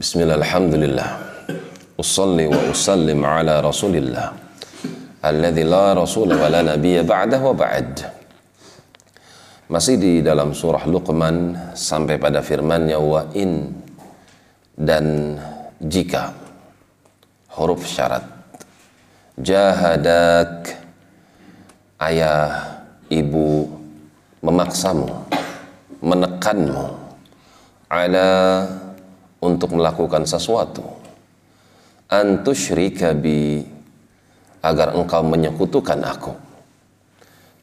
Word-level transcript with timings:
Bismillah, 0.00 0.40
alhamdulillah. 0.40 1.10
Usalli 2.00 2.48
wa 2.48 2.56
usallim 2.72 3.20
ala 3.20 3.60
rasulillah. 3.60 4.32
Alladhi 5.20 5.60
la 5.60 5.92
rasul 5.92 6.32
wa 6.32 6.48
la 6.48 6.64
nabiyya 6.64 7.04
ba'dah 7.04 7.36
wa 7.36 7.52
ba'd. 7.52 8.00
Masih 9.68 10.00
di 10.00 10.24
dalam 10.24 10.56
surah 10.56 10.88
Luqman 10.88 11.52
sampai 11.76 12.16
pada 12.16 12.40
firmannya 12.40 12.96
wa 12.96 13.28
in 13.36 13.76
dan 14.72 15.36
jika 15.84 16.32
huruf 17.52 17.84
syarat 17.84 18.24
jahadak 19.36 20.80
ayah 22.00 22.80
ibu 23.12 23.68
memaksamu 24.40 25.12
menekanmu 26.00 26.88
ala 27.92 28.64
untuk 29.40 29.76
melakukan 29.76 30.28
sesuatu. 30.28 30.84
Antusyrika 32.12 33.16
bi 33.16 33.64
agar 34.60 34.92
engkau 34.92 35.24
menyekutukan 35.24 36.00
aku. 36.04 36.32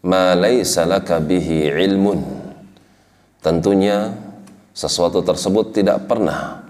Ma 0.09 0.33
laysa 0.33 0.89
laka 0.89 1.21
bihi 1.21 1.69
ilmun. 1.69 2.21
Tentunya 3.41 4.11
sesuatu 4.73 5.21
tersebut 5.21 5.77
tidak 5.77 6.09
pernah 6.09 6.65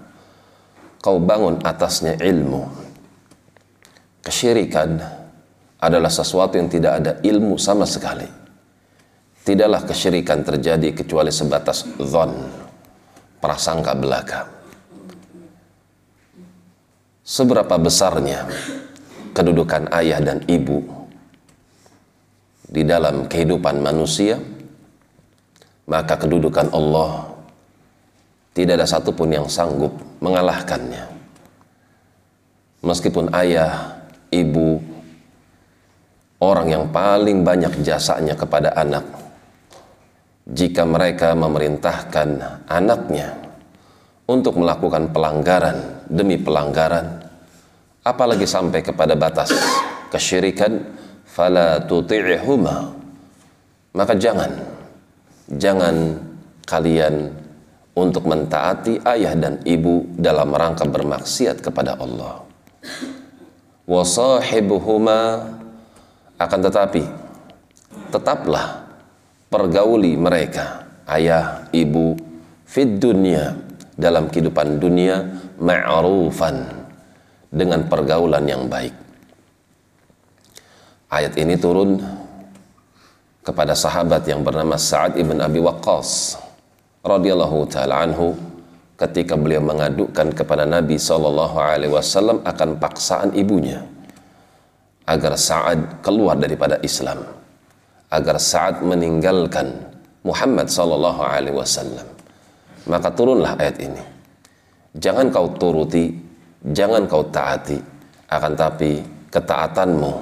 kau 1.00 1.16
bangun 1.16 1.64
atasnya 1.64 2.20
ilmu. 2.20 2.68
Kesyirikan 4.20 5.00
adalah 5.80 6.12
sesuatu 6.12 6.60
yang 6.60 6.68
tidak 6.68 6.92
ada 7.00 7.12
ilmu 7.24 7.56
sama 7.56 7.88
sekali. 7.88 8.26
Tidaklah 9.46 9.88
kesyirikan 9.88 10.44
terjadi 10.44 10.92
kecuali 10.92 11.32
sebatas 11.32 11.88
zon 12.04 12.36
prasangka 13.40 13.96
belaka 13.96 14.57
seberapa 17.28 17.76
besarnya 17.76 18.48
kedudukan 19.36 19.92
ayah 19.92 20.16
dan 20.24 20.40
ibu 20.48 20.80
di 22.64 22.88
dalam 22.88 23.28
kehidupan 23.28 23.84
manusia, 23.84 24.40
maka 25.84 26.16
kedudukan 26.16 26.72
Allah 26.72 27.28
tidak 28.56 28.80
ada 28.80 28.88
satupun 28.88 29.28
yang 29.28 29.44
sanggup 29.44 29.92
mengalahkannya. 30.24 31.20
Meskipun 32.80 33.28
ayah, 33.36 34.00
ibu, 34.32 34.80
orang 36.40 36.68
yang 36.72 36.84
paling 36.88 37.44
banyak 37.44 37.84
jasanya 37.84 38.32
kepada 38.40 38.72
anak, 38.72 39.04
jika 40.48 40.88
mereka 40.88 41.36
memerintahkan 41.36 42.28
anaknya 42.72 43.36
untuk 44.24 44.56
melakukan 44.56 45.12
pelanggaran 45.12 45.97
demi 46.08 46.40
pelanggaran, 46.40 47.22
apalagi 48.02 48.48
sampai 48.48 48.80
kepada 48.80 49.14
batas 49.14 49.52
kesyirikan 50.08 50.80
fala 51.28 51.84
tuti'huma. 51.84 52.96
Maka 53.92 54.16
jangan 54.16 54.52
jangan 55.48 56.16
kalian 56.68 57.32
untuk 57.96 58.28
mentaati 58.28 59.02
ayah 59.04 59.34
dan 59.34 59.58
ibu 59.64 60.06
dalam 60.16 60.52
rangka 60.54 60.86
bermaksiat 60.86 61.64
kepada 61.64 61.98
Allah. 61.98 62.44
Wasahibuhuma 63.88 65.48
akan 66.38 66.60
tetapi 66.62 67.02
tetaplah 68.14 68.86
pergauli 69.48 70.14
mereka 70.14 70.86
ayah 71.08 71.66
ibu 71.72 72.14
fid 72.68 73.00
dunia 73.00 73.56
dalam 73.98 74.30
kehidupan 74.30 74.78
dunia 74.78 75.26
ma'rufan 75.58 76.62
dengan 77.50 77.82
pergaulan 77.90 78.46
yang 78.46 78.70
baik. 78.70 78.94
Ayat 81.10 81.34
ini 81.34 81.58
turun 81.58 81.98
kepada 83.42 83.74
sahabat 83.74 84.22
yang 84.28 84.46
bernama 84.46 84.78
Sa'ad 84.78 85.18
ibn 85.18 85.40
Abi 85.42 85.58
Waqqas 85.58 86.36
radhiyallahu 87.02 87.64
taala 87.66 88.04
anhu 88.04 88.36
ketika 89.00 89.34
beliau 89.34 89.64
mengadukan 89.64 90.30
kepada 90.36 90.68
Nabi 90.68 91.00
sallallahu 91.00 91.56
alaihi 91.56 91.90
wasallam 91.90 92.44
akan 92.44 92.76
paksaan 92.76 93.32
ibunya 93.32 93.80
agar 95.08 95.32
Sa'ad 95.40 96.04
keluar 96.04 96.36
daripada 96.36 96.76
Islam 96.84 97.24
agar 98.12 98.36
Sa'ad 98.36 98.84
meninggalkan 98.84 99.72
Muhammad 100.28 100.68
sallallahu 100.68 101.24
alaihi 101.24 101.56
wasallam 101.56 102.17
maka 102.88 103.12
turunlah 103.12 103.54
ayat 103.60 103.76
ini. 103.84 104.02
Jangan 104.96 105.28
kau 105.30 105.52
turuti 105.54 106.10
jangan 106.74 107.06
kau 107.06 107.22
taati 107.28 107.78
akan 108.28 108.52
tapi 108.58 108.98
ketaatanmu 109.30 110.12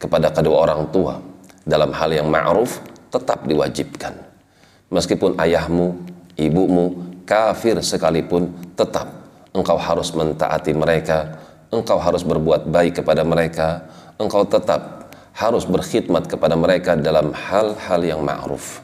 kepada 0.00 0.32
kedua 0.32 0.66
orang 0.66 0.88
tua 0.90 1.20
dalam 1.62 1.92
hal 1.94 2.10
yang 2.10 2.26
ma'ruf 2.26 2.80
tetap 3.12 3.44
diwajibkan. 3.44 4.16
Meskipun 4.88 5.36
ayahmu 5.36 6.00
ibumu 6.40 6.96
kafir 7.28 7.76
sekalipun 7.84 8.48
tetap 8.72 9.06
engkau 9.52 9.76
harus 9.76 10.08
mentaati 10.16 10.72
mereka 10.72 11.36
engkau 11.68 12.00
harus 12.00 12.24
berbuat 12.24 12.68
baik 12.68 13.04
kepada 13.04 13.20
mereka 13.24 13.84
engkau 14.16 14.44
tetap 14.48 15.12
harus 15.36 15.68
berkhidmat 15.68 16.26
kepada 16.26 16.58
mereka 16.58 16.98
dalam 16.98 17.30
hal-hal 17.30 18.00
yang 18.02 18.20
ma'ruf. 18.24 18.82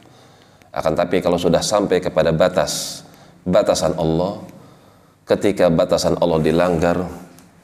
Akan 0.71 0.95
tapi 0.95 1.19
kalau 1.19 1.39
sudah 1.39 1.63
sampai 1.63 1.99
kepada 1.99 2.31
batas 2.31 3.03
batasan 3.45 3.97
Allah. 3.97 4.41
Ketika 5.25 5.73
batasan 5.73 6.21
Allah 6.21 6.37
dilanggar 6.37 7.09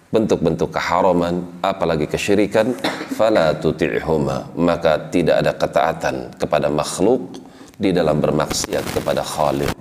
bentuk-bentuk 0.08 0.72
keharaman 0.72 1.44
apalagi 1.60 2.08
kesyirikan 2.08 2.72
fala 3.12 3.52
tuti'huma. 3.52 4.56
Maka 4.56 5.10
tidak 5.12 5.44
ada 5.44 5.52
ketaatan 5.52 6.16
kepada 6.40 6.72
makhluk 6.72 7.36
di 7.76 7.92
dalam 7.92 8.20
bermaksiat 8.20 8.84
kepada 8.96 9.20
Khaliq. 9.20 9.76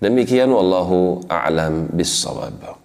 Demikian 0.00 0.48
wallahu 0.48 1.20
a'lam 1.28 1.92
bissawab 1.92 2.79